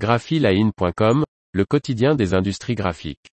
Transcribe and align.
graphiline.com, 0.00 1.24
le 1.52 1.64
quotidien 1.66 2.14
des 2.14 2.32
industries 2.32 2.74
graphiques. 2.74 3.28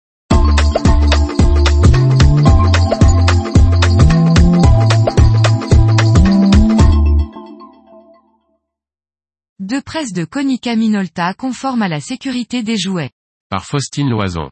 Deux 9.59 9.81
presses 9.83 10.11
de 10.11 10.25
Konica 10.25 10.75
Minolta 10.75 11.35
conformes 11.35 11.83
à 11.83 11.87
la 11.87 11.99
sécurité 11.99 12.63
des 12.63 12.77
jouets. 12.77 13.11
Par 13.49 13.65
Faustine 13.65 14.09
Loison. 14.09 14.49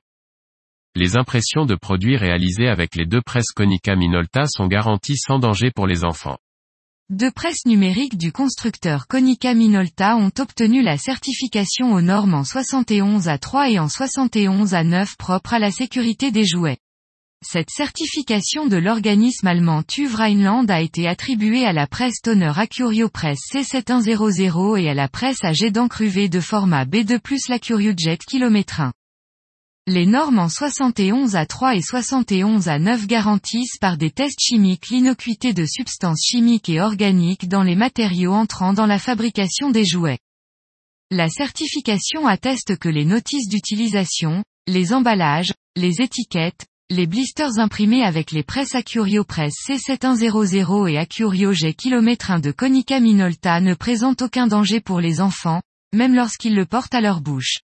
Les 0.96 1.18
impressions 1.18 1.66
de 1.66 1.74
produits 1.74 2.16
réalisées 2.16 2.68
avec 2.68 2.96
les 2.96 3.08
deux 3.08 3.22
presses 3.26 3.52
Konica 3.56 3.96
Minolta 3.96 4.46
sont 4.46 4.68
garanties 4.68 5.18
sans 5.18 5.40
danger 5.40 5.72
pour 5.72 5.88
les 5.88 6.04
enfants. 6.04 6.38
Deux 7.14 7.30
presses 7.30 7.68
numériques 7.68 8.18
du 8.18 8.32
constructeur 8.32 9.06
Konica 9.06 9.54
Minolta 9.54 10.18
ont 10.18 10.32
obtenu 10.40 10.82
la 10.82 10.98
certification 10.98 11.94
aux 11.94 12.02
normes 12.02 12.34
en 12.34 12.44
71 12.44 13.28
à 13.28 13.38
3 13.38 13.70
et 13.70 13.78
en 13.78 13.88
71 13.88 14.74
à 14.74 14.84
9 14.84 15.16
propre 15.18 15.54
à 15.54 15.60
la 15.60 15.70
sécurité 15.70 16.32
des 16.32 16.44
jouets. 16.44 16.80
Cette 17.46 17.70
certification 17.70 18.66
de 18.66 18.78
l'organisme 18.78 19.46
allemand 19.46 19.84
TÜV 19.84 20.16
Rheinland 20.16 20.72
a 20.72 20.82
été 20.82 21.08
attribuée 21.08 21.68
à 21.68 21.72
la 21.72 21.86
presse 21.86 22.20
Toner 22.20 22.54
Acurio 22.56 23.10
Press 23.10 23.38
C7100 23.54 24.82
et 24.82 24.90
à 24.90 24.96
la 24.96 25.08
presse 25.08 25.44
à 25.44 25.54
jet 25.54 25.70
d'encre 25.70 26.28
de 26.28 26.40
format 26.40 26.86
B2 26.86 27.20
plus 27.20 27.48
la 27.48 27.60
Jet 27.62 28.18
km 28.26 28.80
1. 28.82 28.92
Les 29.86 30.06
normes 30.06 30.40
en 30.40 30.48
71 30.48 31.36
à 31.36 31.46
3 31.46 31.76
et 31.76 31.82
71 31.82 32.70
à 32.70 32.80
9 32.80 33.06
garantissent 33.06 33.78
par 33.82 33.98
des 33.98 34.12
tests 34.12 34.40
chimiques 34.40 34.88
l'innocuité 34.88 35.52
de 35.52 35.66
substances 35.66 36.22
chimiques 36.24 36.70
et 36.70 36.80
organiques 36.80 37.50
dans 37.50 37.64
les 37.64 37.76
matériaux 37.76 38.32
entrant 38.32 38.72
dans 38.72 38.86
la 38.86 38.98
fabrication 38.98 39.72
des 39.72 39.84
jouets. 39.84 40.20
La 41.12 41.28
certification 41.28 42.28
atteste 42.28 42.78
que 42.78 42.88
les 42.88 43.04
notices 43.04 43.50
d'utilisation, 43.50 44.46
les 44.68 44.94
emballages, 44.94 45.52
les 45.76 46.02
étiquettes, 46.02 46.66
les 46.90 47.06
blisters 47.06 47.60
imprimés 47.60 48.04
avec 48.04 48.32
les 48.32 48.44
presses 48.44 48.76
Acurio 48.76 49.26
Press 49.26 49.54
C7100 49.68 50.92
et 50.92 50.98
Acurio 50.98 51.52
G 51.52 51.74
km 51.74 52.32
1 52.32 52.40
de 52.40 52.52
Konica 52.54 53.02
Minolta 53.02 53.60
ne 53.60 53.74
présentent 53.74 54.22
aucun 54.22 54.48
danger 54.48 54.80
pour 54.80 55.02
les 55.02 55.20
enfants, 55.20 55.62
même 55.94 56.16
lorsqu'ils 56.16 56.56
le 56.56 56.66
portent 56.66 56.96
à 56.96 57.02
leur 57.02 57.20
bouche. 57.20 57.58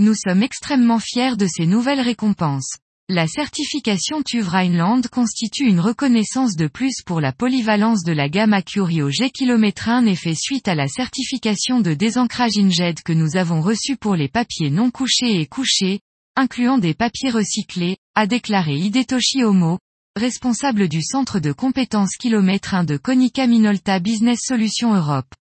Nous 0.00 0.14
sommes 0.14 0.44
extrêmement 0.44 1.00
fiers 1.00 1.36
de 1.36 1.48
ces 1.48 1.66
nouvelles 1.66 2.00
récompenses. 2.00 2.76
La 3.08 3.26
certification 3.26 4.22
TÜV 4.22 4.46
Rheinland 4.46 5.08
constitue 5.08 5.66
une 5.66 5.80
reconnaissance 5.80 6.54
de 6.54 6.68
plus 6.68 7.02
pour 7.04 7.20
la 7.20 7.32
polyvalence 7.32 8.04
de 8.04 8.12
la 8.12 8.28
gamme 8.28 8.52
Acurio 8.52 9.10
G 9.10 9.28
km 9.30 9.88
1 9.88 10.06
et 10.06 10.14
fait 10.14 10.36
suite 10.36 10.68
à 10.68 10.76
la 10.76 10.86
certification 10.86 11.80
de 11.80 11.94
désancrage 11.94 12.58
InJet 12.58 12.94
que 13.04 13.12
nous 13.12 13.36
avons 13.36 13.60
reçue 13.60 13.96
pour 13.96 14.14
les 14.14 14.28
papiers 14.28 14.70
non 14.70 14.92
couchés 14.92 15.40
et 15.40 15.46
couchés, 15.46 15.98
incluant 16.36 16.78
des 16.78 16.94
papiers 16.94 17.30
recyclés, 17.30 17.96
a 18.14 18.28
déclaré 18.28 18.76
Hidetoshi 18.76 19.42
Omo, 19.42 19.80
responsable 20.14 20.86
du 20.86 21.02
centre 21.02 21.40
de 21.40 21.50
compétences 21.50 22.16
km 22.16 22.74
1 22.74 22.84
de 22.84 22.98
Konica 22.98 23.48
Minolta 23.48 23.98
Business 23.98 24.38
Solutions 24.46 24.94
Europe. 24.94 25.34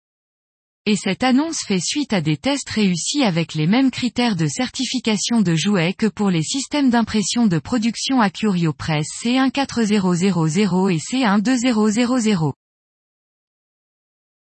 Et 0.87 0.97
cette 0.97 1.23
annonce 1.23 1.61
fait 1.67 1.81
suite 1.81 2.13
à 2.13 2.21
des 2.21 2.37
tests 2.37 2.69
réussis 2.69 3.23
avec 3.23 3.55
les 3.55 3.67
mêmes 3.67 3.91
critères 3.91 4.37
de 4.37 4.47
certification 4.47 5.41
de 5.41 5.55
jouets 5.55 5.95
que 5.95 6.05
pour 6.05 6.29
les 6.29 6.43
systèmes 6.43 6.91
d'impression 6.91 7.47
de 7.47 7.59
production 7.59 8.21
à 8.21 8.29
Curio 8.29 8.75
Press 8.75 9.07
C14000 9.23 10.93
et 10.93 10.99
C12000. 10.99 12.53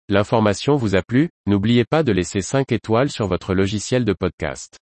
L'information 0.10 0.76
vous 0.76 0.96
a 0.96 1.02
plu, 1.02 1.30
n'oubliez 1.48 1.86
pas 1.86 2.04
de 2.04 2.12
laisser 2.12 2.42
5 2.42 2.74
étoiles 2.74 3.10
sur 3.10 3.28
votre 3.28 3.54
logiciel 3.54 4.04
de 4.04 4.12
podcast. 4.12 4.83